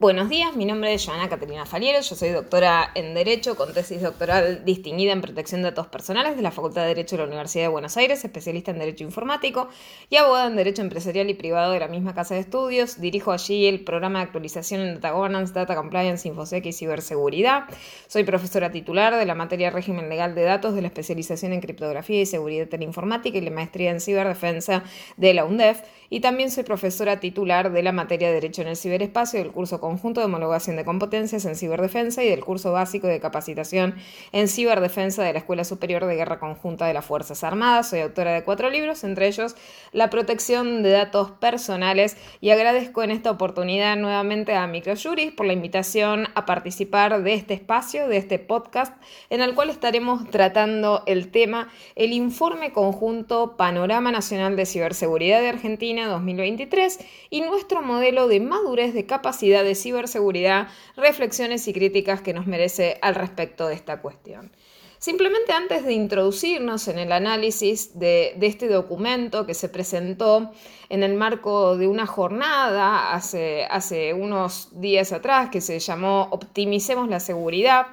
[0.00, 4.02] Buenos días, mi nombre es Joana Caterina Faliero, yo soy doctora en Derecho con tesis
[4.02, 7.66] doctoral distinguida en protección de datos personales de la Facultad de Derecho de la Universidad
[7.66, 9.68] de Buenos Aires, especialista en Derecho Informático
[10.10, 13.00] y abogada en Derecho Empresarial y Privado de la misma casa de estudios.
[13.00, 17.66] Dirijo allí el programa de actualización en Data Governance, Data Compliance, Infosec y Ciberseguridad.
[18.08, 22.20] Soy profesora titular de la materia Régimen Legal de Datos de la especialización en Criptografía
[22.20, 24.82] y Seguridad Informática y la maestría en Ciberdefensa
[25.16, 25.82] de la UNDEF.
[26.14, 30.20] Y también soy profesora titular de la materia Derecho en el Ciberespacio del curso conjunto
[30.20, 33.96] de homologación de competencias en ciberdefensa y del curso básico de capacitación
[34.30, 37.90] en ciberdefensa de la Escuela Superior de Guerra Conjunta de las Fuerzas Armadas.
[37.90, 39.56] Soy autora de cuatro libros, entre ellos
[39.90, 45.52] La protección de datos personales y agradezco en esta oportunidad nuevamente a Microjuris por la
[45.52, 48.94] invitación a participar de este espacio, de este podcast,
[49.30, 55.48] en el cual estaremos tratando el tema el informe conjunto Panorama Nacional de Ciberseguridad de
[55.48, 56.98] Argentina 2023
[57.30, 62.46] y nuestro modelo de madurez de capacidad de ciberseguridad seguridad, reflexiones y críticas que nos
[62.46, 64.52] merece al respecto de esta cuestión.
[64.98, 70.52] Simplemente antes de introducirnos en el análisis de, este documento que se presentó
[70.88, 77.20] en el marco de una jornada hace unos días atrás que se llamó Optimicemos la
[77.20, 77.88] Seguridad,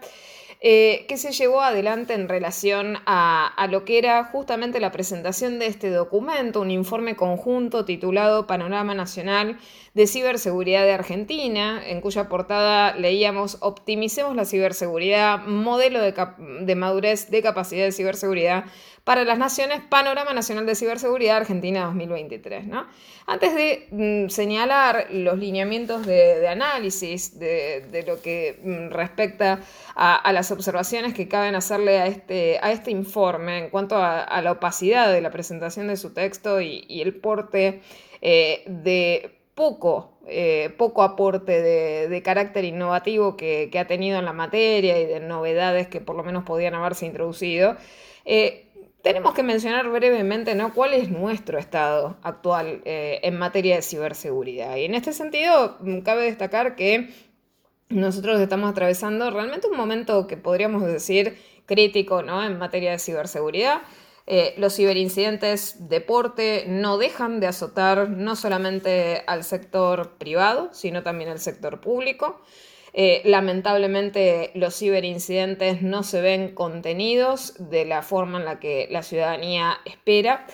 [0.63, 5.57] eh, que se llevó adelante en relación a, a, lo que era justamente la presentación
[5.57, 9.57] de este documento, un informe conjunto titulado Panorama Nacional
[9.95, 17.41] de Ciberseguridad de Argentina, en cuya portada leíamos Optimicemos la ciberseguridad, modelo de, madurez de
[17.41, 18.65] capacidad de ciberseguridad
[19.03, 22.67] para las naciones, Panorama Nacional de Ciberseguridad Argentina 2023.
[22.67, 22.85] ¿no?
[23.25, 29.59] Antes de mm, señalar los lineamientos de, análisis de, lo que mm, respecta
[29.95, 34.51] a, las observaciones que caben hacerle a este, a este informe en cuanto a, la
[34.51, 37.81] opacidad de la presentación de su texto y, el porte
[38.21, 44.99] eh, de poco, eh, poco aporte de, carácter innovativo que, ha tenido en la materia
[44.99, 47.75] y de novedades que por lo menos podían haberse introducido.
[48.25, 48.67] Eh,
[49.01, 50.73] tenemos que mencionar brevemente ¿no?
[50.73, 54.75] cuál es nuestro estado actual eh, en materia de ciberseguridad.
[54.77, 57.09] Y en este sentido, mm, cabe destacar que
[57.89, 62.43] nosotros estamos atravesando realmente un momento que podríamos decir crítico ¿no?
[62.43, 63.81] en materia de ciberseguridad.
[64.27, 71.31] Eh, los ciberincidentes deporte no dejan de azotar no solamente al sector privado, sino también
[71.31, 72.39] al sector público.
[72.93, 79.01] Eh, lamentablemente los ciberincidentes no se ven contenidos de la forma en la que la
[79.01, 80.45] ciudadanía espera.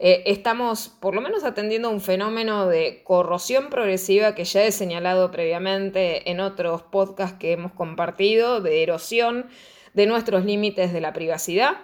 [0.00, 5.30] Eh, estamos por lo menos atendiendo un fenómeno de corrosión progresiva que ya he señalado
[5.30, 9.46] previamente en otros podcasts que hemos compartido, de erosión
[9.92, 11.76] de nuestros límites de la privacidad.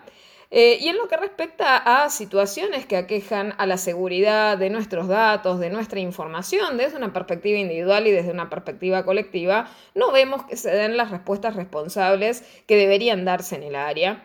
[0.52, 5.06] Eh, y en lo que respecta a situaciones que aquejan a la seguridad de nuestros
[5.06, 10.44] datos, de nuestra información, desde una perspectiva individual y desde una perspectiva colectiva, no vemos
[10.46, 14.24] que se den las respuestas responsables que deberían darse en el área.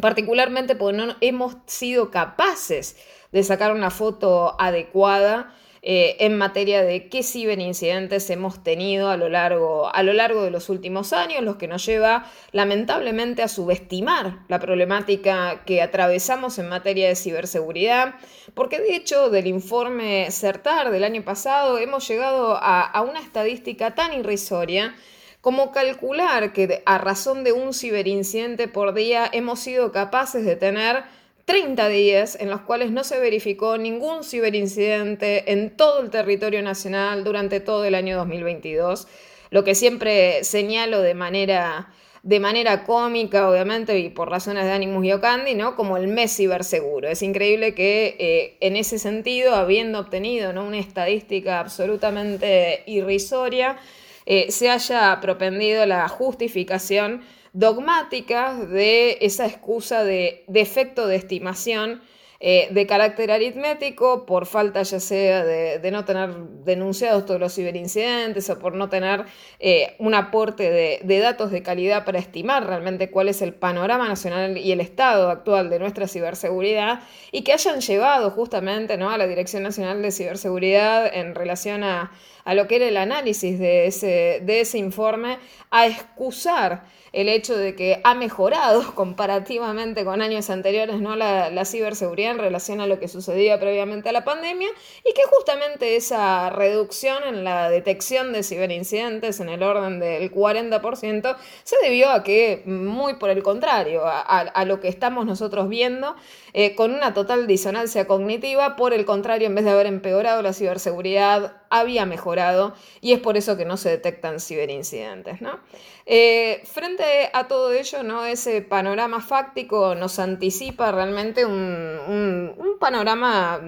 [0.00, 2.96] Particularmente porque no hemos sido capaces
[3.32, 5.52] de sacar una foto adecuada
[5.84, 10.52] eh, en materia de qué ciberincidentes hemos tenido a lo, largo, a lo largo de
[10.52, 16.68] los últimos años, los que nos lleva lamentablemente a subestimar la problemática que atravesamos en
[16.68, 18.14] materia de ciberseguridad,
[18.54, 23.96] porque de hecho del informe CERTAR del año pasado hemos llegado a, a una estadística
[23.96, 24.94] tan irrisoria
[25.40, 31.02] como calcular que a razón de un ciberincidente por día hemos sido capaces de tener
[31.44, 37.24] 30 días en los cuales no se verificó ningún ciberincidente en todo el territorio nacional
[37.24, 39.08] durante todo el año 2022,
[39.50, 41.92] lo que siempre señalo de manera,
[42.22, 45.74] de manera cómica, obviamente, y por razones de ánimos y Ocandi, ¿no?
[45.74, 47.08] Como el mes ciberseguro.
[47.08, 50.64] Es increíble que eh, en ese sentido, habiendo obtenido ¿no?
[50.64, 53.78] una estadística absolutamente irrisoria,
[54.24, 62.02] eh, se haya propendido la justificación dogmáticas de esa excusa de defecto de estimación
[62.44, 68.50] eh, de carácter aritmético por falta ya sea de, no tener denunciados todos los ciberincidentes
[68.50, 69.26] o por no tener
[69.60, 70.68] eh, un aporte
[71.04, 75.30] de, datos de calidad para estimar realmente cuál es el panorama nacional y el estado
[75.30, 79.10] actual de nuestra ciberseguridad y que hayan llevado justamente ¿no?
[79.10, 82.10] a la Dirección Nacional de Ciberseguridad en relación a,
[82.46, 85.38] lo que era el análisis de ese, de ese informe
[85.70, 91.16] a excusar el hecho de que ha mejorado comparativamente con años anteriores ¿no?
[91.16, 94.68] la, la ciberseguridad en relación a lo que sucedía previamente a la pandemia
[95.04, 101.36] y que justamente esa reducción en la detección de ciberincidentes en el orden del 40%
[101.64, 106.14] se debió a que, muy por el contrario, a, lo que estamos nosotros viendo,
[106.52, 110.52] eh, con una total disonancia cognitiva, por el contrario, en vez de haber empeorado la
[110.52, 115.40] ciberseguridad, había mejorado y es por eso que no se detectan ciberincidentes.
[115.40, 115.58] ¿no?
[116.06, 118.26] Eh, frente a todo ello, ¿no?
[118.26, 123.60] ese panorama fáctico nos anticipa realmente un, panorama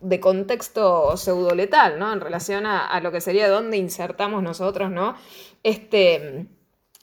[0.00, 2.12] de contexto pseudoletal ¿no?
[2.12, 5.16] en relación a, lo que sería dónde insertamos nosotros ¿no?
[5.62, 6.46] este,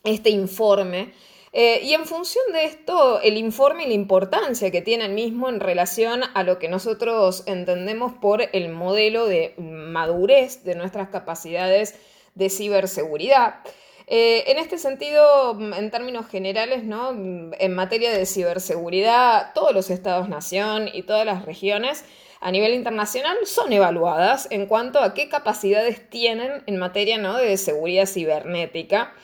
[0.04, 1.12] este informe.
[1.56, 5.48] Eh, y en función de esto, el informe y la importancia que tiene el mismo
[5.48, 11.94] en relación a lo que nosotros entendemos por el modelo de madurez de nuestras capacidades
[12.34, 13.60] de ciberseguridad.
[14.08, 17.10] Eh, en este sentido, en términos generales, ¿no?
[17.12, 22.04] en materia de ciberseguridad, todos los estados-nación y todas las regiones
[22.40, 27.38] a nivel internacional son evaluadas en cuanto a qué capacidades tienen en materia ¿no?
[27.38, 29.14] de seguridad cibernética.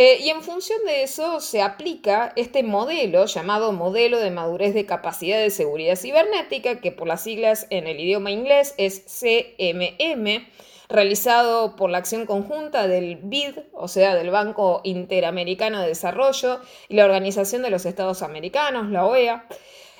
[0.00, 4.86] Eh, y en función de eso se aplica este modelo llamado modelo de madurez de
[4.86, 10.46] capacidad de seguridad cibernética, que por las siglas en el idioma inglés es CMM,
[10.88, 16.94] realizado por la acción conjunta del BID, o sea, del Banco Interamericano de Desarrollo y
[16.94, 19.48] la Organización de los Estados Americanos, la OEA.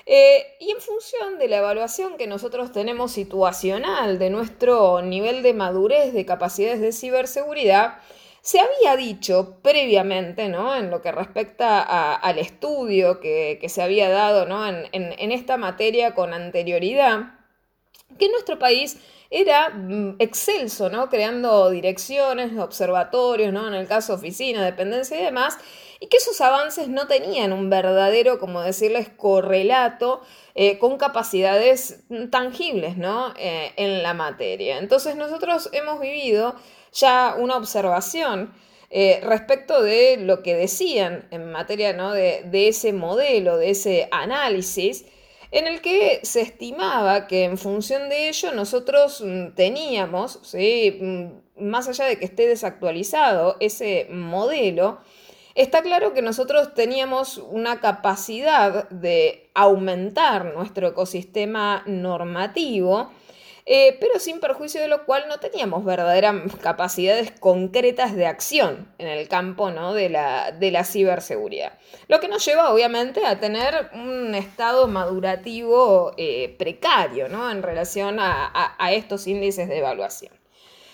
[0.06, 5.54] Eh, y en función de la evaluación que nosotros tenemos situacional de nuestro nivel de
[5.54, 7.98] madurez de capacidades de ciberseguridad,
[8.40, 10.74] se había dicho previamente, ¿no?
[10.74, 14.66] En lo que respecta al estudio que, se había dado, ¿no?
[14.66, 17.34] En, esta materia con anterioridad,
[18.18, 18.98] que nuestro país
[19.30, 21.10] era mm, excelso, ¿no?
[21.10, 23.68] Creando direcciones, observatorios, ¿no?
[23.68, 25.58] En el caso oficina, dependencia y demás,
[26.00, 30.22] y que esos avances no tenían un verdadero, como decirles, correlato
[30.54, 33.34] eh, con capacidades tangibles, ¿no?
[33.36, 34.78] Eh, en la materia.
[34.78, 36.54] Entonces nosotros hemos vivido
[36.92, 38.52] ya una observación
[38.90, 45.04] eh, respecto de lo que decían en materia de, ese modelo, de ese análisis,
[45.50, 51.26] en el que se estimaba que en función de ello nosotros mm, teníamos, mm,
[51.56, 55.00] más allá de que esté desactualizado ese modelo,
[55.54, 63.10] está claro que nosotros teníamos una capacidad de aumentar nuestro ecosistema normativo
[63.70, 69.08] eh, pero sin perjuicio de lo cual no teníamos verdaderas capacidades concretas de acción en
[69.08, 69.92] el campo ¿no?
[69.92, 71.74] de, la, de, la, ciberseguridad.
[72.06, 77.50] Lo que nos lleva obviamente a tener un estado madurativo eh, precario ¿no?
[77.50, 80.32] en relación a, estos índices de evaluación.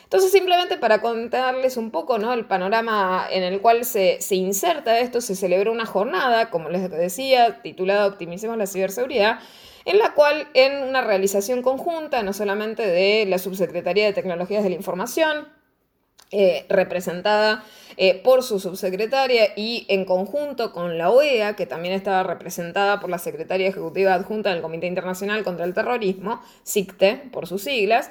[0.02, 2.32] Entonces, simplemente para contarles un poco ¿no?
[2.32, 6.90] el panorama en el cual se, se, inserta esto, se celebró una jornada, como les
[6.90, 9.38] decía, titulada Optimicemos la ciberseguridad,
[9.84, 14.70] en la cual en una realización conjunta, no solamente de la Subsecretaría de Tecnologías de
[14.70, 15.48] la Información,
[16.30, 17.62] eh, representada
[17.96, 23.08] eh, por su subsecretaria y en conjunto con la OEA, que también estaba representada por
[23.08, 28.10] la Secretaria Ejecutiva Adjunta del Comité Internacional contra el Terrorismo, SICTE por sus siglas,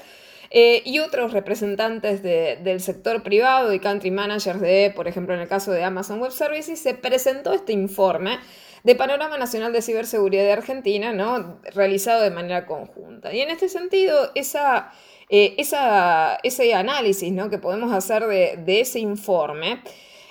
[0.52, 5.48] eh, y otros representantes del sector privado y country managers de, por ejemplo, en el
[5.50, 8.40] caso de Amazon Web Services, se presentó este informe
[8.84, 11.60] de Panorama Nacional de Ciberseguridad de Argentina, ¿no?
[11.74, 13.34] realizado de manera conjunta.
[13.34, 14.92] Y en este sentido, esa,
[15.30, 17.50] eh, ese análisis ¿no?
[17.50, 19.82] que podemos hacer de, ese informe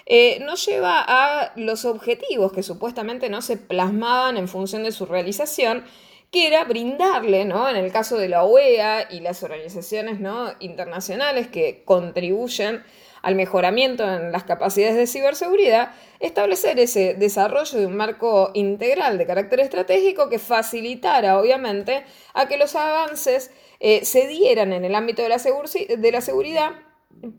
[0.04, 5.06] eh, nos lleva a los objetivos que supuestamente no se plasmaban en función de su
[5.06, 5.84] realización,
[6.31, 7.70] que era brindarle, ¿no?
[7.70, 10.52] en el caso de la OEA y las organizaciones ¿no?
[10.60, 12.82] internacionales que contribuyen
[13.23, 19.26] al mejoramiento en las capacidades de ciberseguridad, establecer ese desarrollo de un marco integral de
[19.26, 25.23] carácter estratégico que facilitara, obviamente, a que los avances eh, se dieran en el ámbito
[25.23, 26.71] de la, seguridad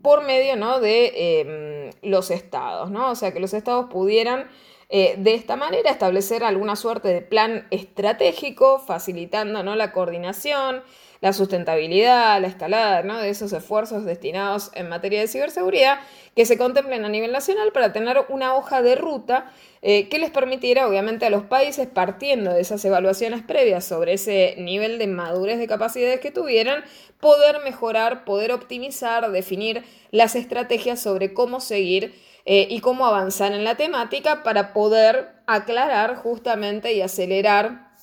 [0.02, 0.80] por medio ¿no?
[0.80, 3.10] de em, los estados, ¿no?
[3.10, 4.48] o sea, que los estados pudieran
[4.90, 9.74] eh, de esta manera establecer alguna suerte de plan estratégico, facilitando ¿no?
[9.76, 10.82] la coordinación,
[11.24, 16.00] la sustentabilidad, la escalada de esos esfuerzos destinados en materia de ciberseguridad
[16.36, 19.50] que se contemplen a nivel nacional para tener una hoja de ruta
[19.80, 24.56] eh, que les permitiera, obviamente, a los países, partiendo de esas evaluaciones previas sobre ese
[24.58, 26.84] nivel de madurez de capacidades que tuvieran,
[27.20, 33.64] poder mejorar, poder optimizar, definir las estrategias sobre cómo seguir eh, y cómo avanzar en
[33.64, 37.93] la temática para poder aclarar justamente y acelerar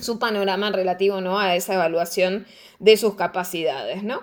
[0.00, 1.38] su panorama relativo ¿no?
[1.38, 2.46] a esa evaluación
[2.78, 4.02] de sus capacidades.
[4.02, 4.22] ¿no?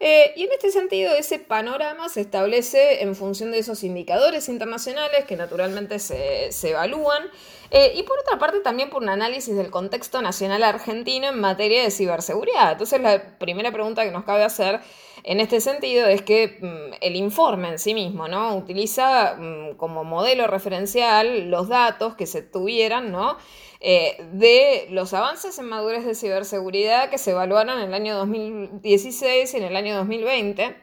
[0.00, 5.24] Eh, y en este sentido, ese panorama se establece en función de esos indicadores internacionales
[5.26, 7.24] que naturalmente se, evalúan
[7.70, 11.82] eh, y por otra parte también por un análisis del contexto nacional argentino en materia
[11.82, 12.72] de ciberseguridad.
[12.72, 14.80] Entonces la primera pregunta que nos cabe hacer
[15.24, 18.56] en este sentido es que mm, el informe en sí mismo, ¿no?
[18.56, 23.36] Utiliza mm, como modelo referencial los datos que se tuvieran, ¿no?
[23.80, 29.54] Eh, de los avances en madurez de ciberseguridad que se evaluaron en el año 2016
[29.54, 30.76] y en el año 2020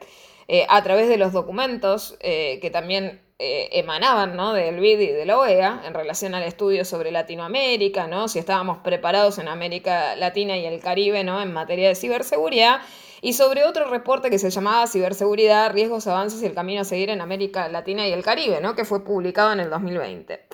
[0.48, 4.54] eh, a través de los documentos eh, que también emanaban ¿no?
[4.54, 8.30] del BID y de la OEA en relación al estudio sobre Latinoamérica, ¿no?
[8.30, 11.42] si estábamos preparados en América Latina y el Caribe ¿no?
[11.42, 12.82] en materia de ciberseguridad
[13.22, 17.10] y sobre otro reporte que se llamaba Ciberseguridad, Riesgos, Avances y el Camino a Seguir
[17.10, 18.76] en América Latina y el Caribe, ¿no?
[18.76, 20.46] que fue publicado en el 2020.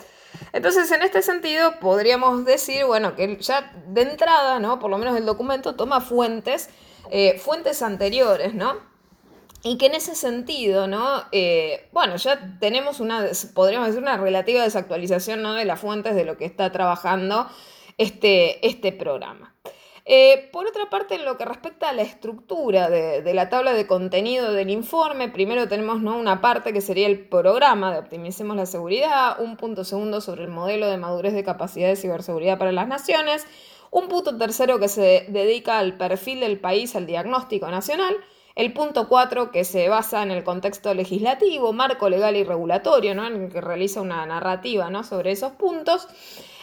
[0.54, 4.80] Entonces, en este sentido, podríamos decir, bueno, que ya de entrada, ¿no?
[4.80, 6.70] Por lo menos el documento toma fuentes,
[7.10, 8.91] eh, fuentes anteriores, ¿no?
[9.64, 11.24] Y que en ese sentido, ¿no?
[11.32, 15.54] Eh, bueno, ya tenemos una, podríamos decir, una relativa desactualización, ¿no?
[15.54, 17.48] De las fuentes de lo que está trabajando
[17.98, 19.56] este, este programa.
[20.06, 23.86] Eh, por otra parte, en lo que respecta a la estructura de, la tabla de
[23.86, 26.18] contenido del informe, primero tenemos ¿no?
[26.18, 30.50] una parte que sería el programa de Optimicemos la Seguridad, un punto segundo sobre el
[30.50, 33.46] modelo de madurez de capacidad de ciberseguridad para las naciones,
[33.92, 38.16] un punto tercero que se dedica al perfil del país, al diagnóstico nacional,
[38.56, 43.28] el punto cuatro que se basa en el contexto legislativo, marco legal y regulatorio, ¿no?
[43.28, 45.04] en el que realiza una narrativa ¿no?
[45.04, 46.08] sobre esos puntos.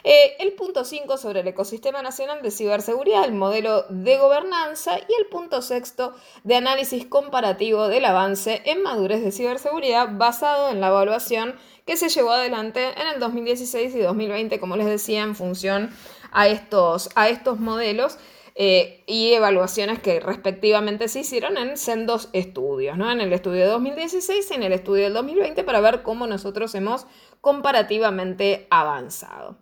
[0.05, 5.13] Eh, el punto 5 sobre el ecosistema nacional de ciberseguridad, el modelo de gobernanza y
[5.19, 6.15] el punto sexto
[6.45, 12.09] de análisis comparativo del avance en madurez de ciberseguridad basado en la evaluación que se
[12.09, 15.91] llevó adelante en el 2016 y 2020, como les decía, en función
[16.33, 18.19] a estos, a estos modelos.
[18.61, 23.09] Eh, y evaluaciones que respectivamente se hicieron en sendos estudios, ¿no?
[23.09, 26.75] en el estudio de 2016 y en el estudio del 2020 para ver cómo nosotros
[26.75, 27.07] hemos
[27.41, 29.59] comparativamente avanzado.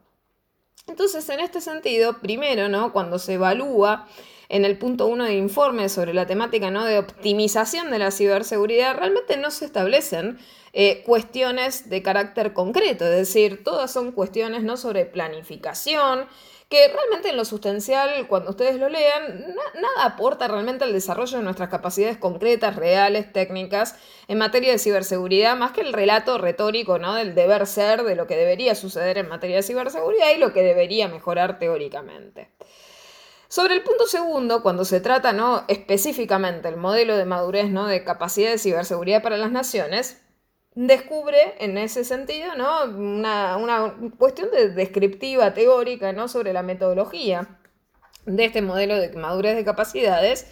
[0.87, 2.95] Entonces, en este sentido, primero, ¿no?
[2.95, 4.09] Cuando se evalúa
[4.49, 6.85] en el punto 1 de informe sobre la temática ¿no?
[6.87, 10.39] de optimización de la ciberseguridad, realmente no se establecen
[10.73, 14.77] eh, cuestiones de carácter concreto, es decir, todas son cuestiones ¿no?
[14.77, 16.27] sobre planificación,
[16.69, 21.45] que realmente en lo sustancial, cuando ustedes lo lean, nada aporta realmente al desarrollo de
[21.45, 23.95] nuestras capacidades concretas, reales, técnicas
[24.27, 27.15] en materia de ciberseguridad, más que el relato retórico ¿no?
[27.15, 30.63] del deber ser, de lo que debería suceder en materia de ciberseguridad y lo que
[30.63, 32.51] debería mejorar teóricamente.
[33.49, 35.65] Sobre el punto segundo, cuando se trata ¿no?
[35.69, 37.87] específicamente el modelo de madurez ¿no?
[37.87, 40.21] de capacidad de ciberseguridad para las naciones,
[40.77, 42.85] descubre en ese sentido ¿no?
[42.85, 46.29] una, cuestión de descriptiva, teórica, ¿no?
[46.29, 47.59] sobre la metodología
[48.27, 50.47] de este modelo de madurez de capacidades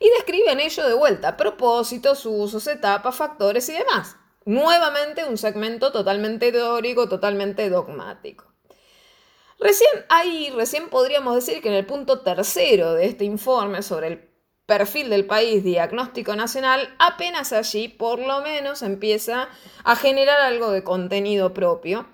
[0.00, 4.16] y describe en ello de vuelta propósitos, usos, etapas, factores y demás.
[4.46, 8.46] Nuevamente un segmento totalmente teórico, totalmente dogmático.
[9.60, 14.27] Recién ahí, recién podríamos decir que en el punto tercero de este informe sobre el
[14.68, 19.48] perfil del país, diagnóstico nacional, apenas allí por lo menos empieza
[19.82, 22.04] a generar algo de contenido propio.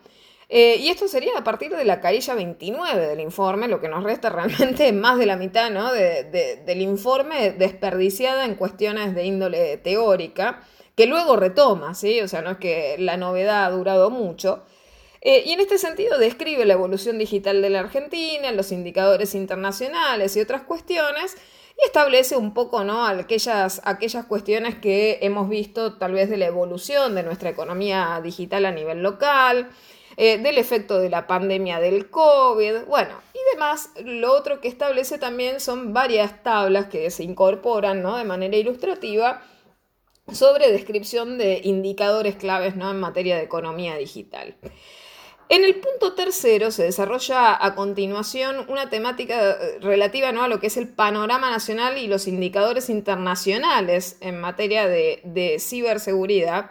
[0.48, 4.04] Eh, y esto sería a partir de la carilla 29 del informe, lo que nos
[4.04, 5.92] resta realmente más de la mitad ¿no?
[5.92, 10.62] del informe desperdiciada en cuestiones de índole teórica,
[10.94, 12.20] que luego retoma, ¿sí?
[12.20, 14.62] o sea, no es que la novedad ha durado mucho.
[15.22, 20.36] Eh, y en este sentido describe la evolución digital de la Argentina, los indicadores internacionales
[20.36, 21.36] y otras cuestiones,
[21.76, 23.06] y establece un poco ¿no?
[23.06, 28.66] aquellas, aquellas cuestiones que hemos visto tal vez de la evolución de nuestra economía digital
[28.66, 29.70] a nivel local,
[30.16, 33.90] eh, del efecto de la pandemia del COVID, bueno, y demás.
[34.04, 38.16] Lo otro que establece también son varias tablas que se incorporan ¿no?
[38.16, 39.42] de manera ilustrativa
[40.32, 42.90] sobre descripción de indicadores claves ¿no?
[42.90, 44.56] en materia de economía digital.
[45.48, 50.42] En el punto tercero se desarrolla a continuación una temática eh, relativa ¿no?
[50.42, 56.70] a lo que es el panorama nacional y los indicadores internacionales en materia de, ciberseguridad.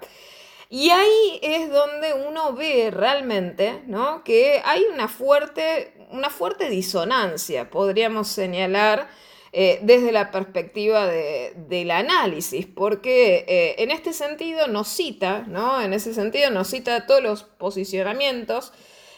[0.69, 4.23] Y ahí es donde uno ve realmente ¿no?
[4.23, 9.07] que hay una fuerte, una fuerte disonancia, podríamos señalar,
[9.55, 15.79] eh, desde la perspectiva del análisis, porque eh, en este sentido nos cita, ¿no?
[15.79, 18.73] En ese sentido nos cita todos los posicionamientos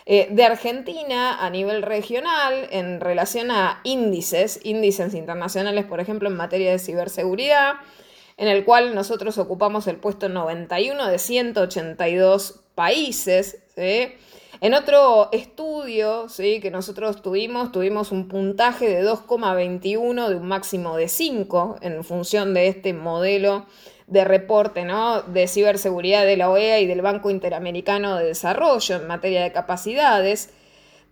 [0.06, 6.36] eh, de Argentina a nivel regional en relación a índices, índices internacionales, por ejemplo, en
[6.36, 7.76] materia de ciberseguridad,
[8.36, 13.64] en el cual nosotros ocupamos el puesto 91 de 182 países.
[13.74, 14.14] ¿sí?
[14.62, 16.60] En otro estudio ¿sí?
[16.62, 22.54] que nosotros tuvimos, tuvimos un puntaje de 2,21 de un máximo de 5 en función
[22.54, 23.66] de este modelo
[24.08, 25.24] de reporte ¿no?
[25.24, 30.52] de ciberseguridad de la OEA y del Banco Interamericano de Desarrollo en materia de capacidades.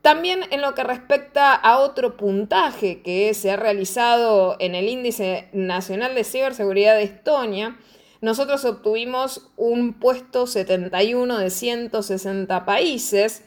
[0.02, 5.50] También en lo que respecta a otro puntaje que se ha realizado en el Índice
[5.54, 7.78] Nacional de Ciberseguridad de Estonia,
[8.24, 13.44] nosotros obtuvimos un puesto 71 de 160 países.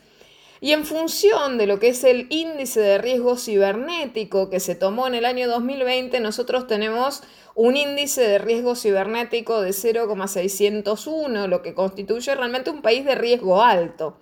[0.60, 5.06] Y en función de lo que es el índice de riesgo cibernético que se tomó
[5.06, 7.22] en el año 2020, nosotros tenemos
[7.54, 13.62] un índice de riesgo cibernético de 0,601, lo que constituye realmente un país de riesgo
[13.62, 14.18] alto.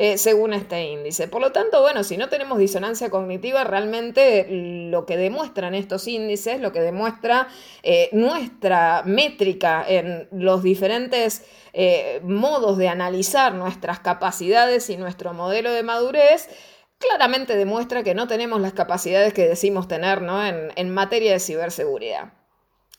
[0.00, 1.26] Eh, según este índice.
[1.26, 6.60] Por lo tanto, bueno, si no tenemos disonancia cognitiva, realmente lo que demuestran estos índices,
[6.60, 7.48] lo que demuestra
[7.82, 15.72] eh, nuestra métrica en los diferentes eh, modos de analizar nuestras capacidades y nuestro modelo
[15.72, 16.48] de madurez,
[16.98, 20.20] claramente demuestra que no tenemos las capacidades que decimos tener
[20.76, 22.37] en materia de ciberseguridad.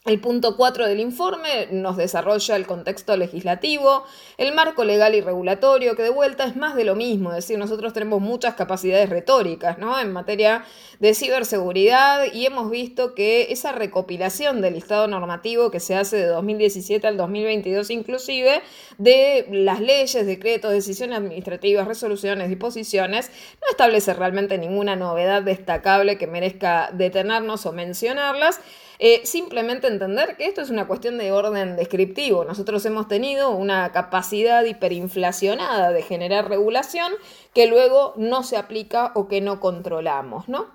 [0.05, 4.05] El punto 4 del informe nos desarrolla el contexto legislativo,
[4.37, 7.57] el marco legal y regulatorio, que de vuelta es más de lo mismo, es decir,
[7.57, 9.99] nosotros tenemos muchas capacidades retóricas ¿no?
[9.99, 10.63] en materia
[11.01, 16.27] de ciberseguridad y hemos visto que esa recopilación del listado normativo que se hace de
[16.27, 18.61] 2017 al 2022 inclusive,
[18.97, 26.25] de las leyes, decretos, decisiones administrativas, resoluciones, disposiciones, no establece realmente ninguna novedad destacable que
[26.25, 28.61] merezca detenernos o mencionarlas.
[29.01, 32.43] Eh, simplemente entender que esto es una cuestión de orden descriptivo.
[32.43, 37.13] Nosotros hemos tenido una capacidad hiperinflacionada de generar regulación
[37.53, 40.67] que luego no se aplica o que no controlamos, ¿no?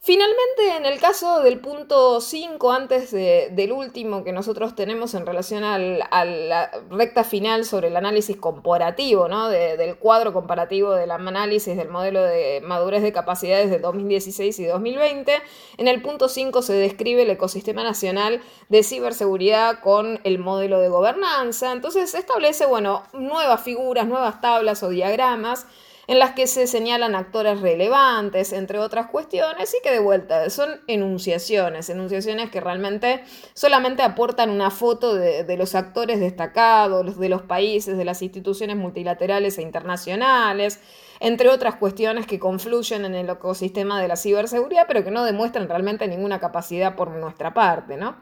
[0.00, 5.64] Finalmente, en el caso del punto 5, antes del último que nosotros tenemos en relación
[5.64, 9.48] a la recta final sobre el análisis comparativo, ¿no?
[9.48, 15.32] del cuadro comparativo del análisis del modelo de madurez de capacidades de 2016 y 2020,
[15.78, 20.88] en el punto 5 se describe el ecosistema nacional de ciberseguridad con el modelo de
[20.88, 21.72] gobernanza.
[21.72, 25.66] Entonces se establece, bueno, nuevas figuras, nuevas tablas o diagramas
[26.08, 30.80] en las que se señalan actores relevantes, entre otras cuestiones, y que de vuelta son
[30.86, 33.22] enunciaciones, enunciaciones que realmente
[33.52, 39.58] solamente aportan una foto de, los actores destacados, de los países, de las instituciones multilaterales
[39.58, 40.80] e internacionales,
[41.20, 45.68] entre otras cuestiones que confluyen en el ecosistema de la ciberseguridad, pero que no demuestran
[45.68, 48.16] realmente ninguna capacidad por nuestra parte, ¿no?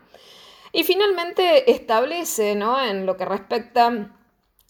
[0.73, 2.83] Y finalmente establece, ¿no?
[2.83, 4.16] En lo que respecta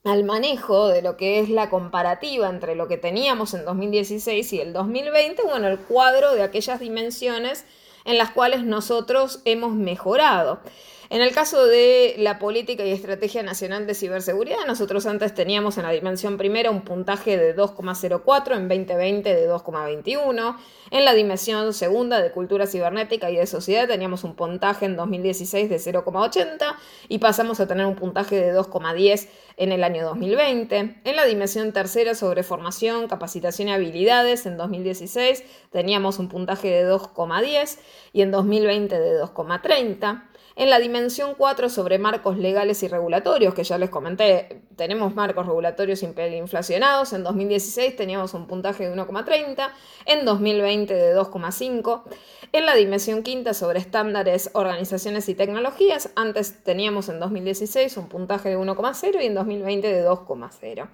[0.06, 4.60] al manejo de lo que es la comparativa entre lo que teníamos en 2016 y
[4.60, 7.64] el 2020, bueno, el cuadro de aquellas dimensiones
[8.04, 10.60] en las cuales nosotros hemos mejorado.
[11.08, 15.84] En el caso de la política y estrategia nacional de ciberseguridad, nosotros antes teníamos en
[15.84, 20.56] la dimensión primera un puntaje de 2,04, en 2020 de 2,21.
[20.90, 25.70] En la dimensión segunda de cultura cibernética y de sociedad teníamos un puntaje en 2016
[25.70, 26.74] de 0,80
[27.08, 31.00] y pasamos a tener un puntaje de 2,10 en el año 2020.
[31.04, 36.90] En la dimensión tercera sobre formación, capacitación y habilidades en 2016 teníamos un puntaje de
[36.90, 37.78] 2,10
[38.12, 40.22] y en 2020 de 2,30.
[40.58, 45.46] En la dimensión 4 sobre marcos legales y regulatorios, que ya les comenté, tenemos marcos
[45.46, 47.12] regulatorios inflacionados.
[47.12, 49.68] En 2016 teníamos un puntaje de 1,30,
[50.06, 52.04] en 2020 de 2,5.
[52.52, 58.48] En la dimensión quinta sobre estándares, organizaciones y tecnologías, antes teníamos en 2016 un puntaje
[58.48, 60.88] de 1,0 y en 2020 de 2,0.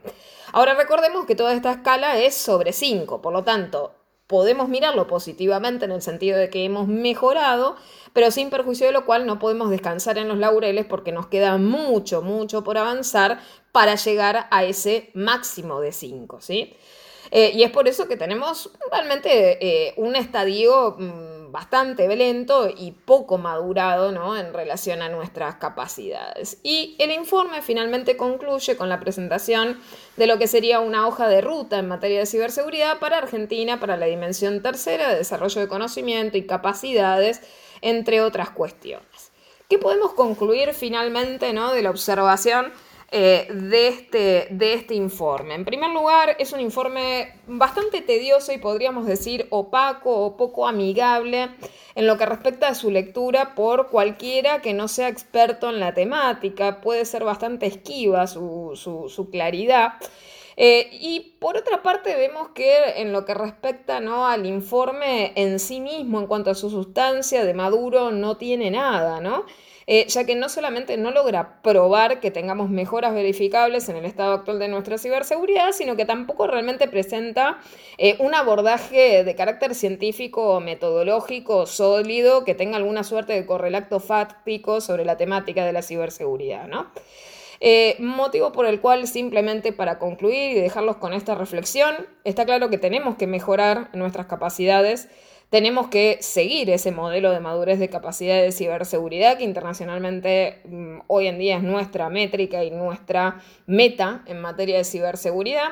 [0.53, 3.95] Ahora recordemos que toda esta escala es sobre 5, por lo tanto,
[4.27, 7.77] podemos mirarlo positivamente en el sentido de que hemos mejorado,
[8.13, 11.59] pero sin perjuicio de lo cual no podemos descansar en los laureles porque nos queda
[11.59, 13.41] mucho, mucho por avanzar
[13.73, 16.77] para llegar a ese máximo de 5, ¿sí?
[17.31, 22.93] Eh, y es por eso que tenemos realmente eh, un estadio mm, bastante lento y
[22.93, 24.39] poco madurado ¿no?
[24.39, 26.59] en relación a nuestras capacidades.
[26.63, 29.79] Y el informe finalmente concluye con la presentación
[30.17, 33.99] de lo que sería una hoja de ruta en materia de ciberseguridad para Argentina para
[33.99, 37.43] la dimensión tercera de desarrollo de conocimiento y capacidades
[37.83, 39.31] entre otras cuestiones.
[39.69, 41.75] ¿Qué podemos concluir finalmente ¿no?
[41.75, 42.73] de la observación
[43.13, 45.55] eh, de, este, de este informe?
[45.55, 51.51] En primer lugar, es un informe bastante tedioso y podríamos decir opaco o poco amigable
[51.95, 55.95] en lo que respecta a su lectura por cualquiera que no sea experto en la
[55.95, 56.81] temática.
[56.81, 59.95] Puede ser bastante esquiva su, su claridad.
[60.57, 64.27] Eh, y por otra parte vemos que en lo que respecta ¿no?
[64.27, 69.21] al informe en sí mismo, en cuanto a su sustancia de Maduro, no tiene nada,
[69.21, 69.47] ¿no?
[69.95, 74.33] Eh, ya que no solamente no logra probar que tengamos mejoras verificables en el estado
[74.33, 77.59] actual de nuestra ciberseguridad, sino que tampoco realmente presenta
[77.99, 84.01] eh, un abordaje de carácter científico o metodológico sólido que tenga alguna suerte de correlato
[84.01, 86.91] fáctico sobre la temática de la ciberseguridad, ¿no?
[87.61, 92.71] Eh, motivo por el cual simplemente para concluir y dejarlos con esta reflexión, está claro
[92.71, 95.11] que tenemos que mejorar nuestras capacidades
[95.53, 101.27] tenemos que seguir ese modelo de madurez de capacidad de ciberseguridad que internacionalmente mm, hoy
[101.27, 105.69] en día es nuestra métrica y nuestra meta en materia de ciberseguridad.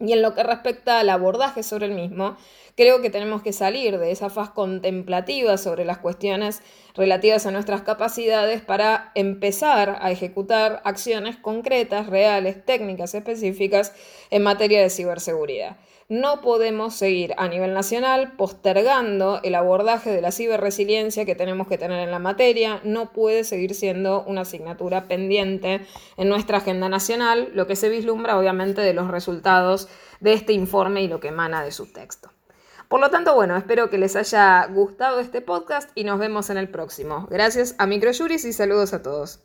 [0.00, 2.36] Y en lo que respecta al abordaje sobre el mismo,
[2.76, 6.60] creo que tenemos que salir de esa faz contemplativa sobre las cuestiones
[6.94, 13.94] relativas a nuestras capacidades para empezar a ejecutar acciones concretas, reales, técnicas específicas
[14.28, 15.78] en materia de ciberseguridad.
[16.10, 21.78] No podemos seguir a nivel nacional postergando el abordaje de la ciberresiliencia que tenemos que
[21.78, 22.80] tener en la materia.
[22.82, 28.36] No puede seguir siendo una asignatura pendiente en nuestra agenda nacional, lo que se vislumbra
[28.36, 32.32] obviamente de los resultados de este informe y lo que emana de su texto.
[32.88, 36.56] Por lo tanto, bueno, espero que les haya gustado este podcast y nos vemos en
[36.56, 37.28] el próximo.
[37.30, 39.44] Gracias a Microjuris y saludos a todos.